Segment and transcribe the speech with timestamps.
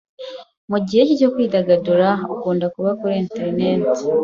[0.69, 4.01] Mu gihe cye cyo kwidagadura, akunda kuba kuri interineti.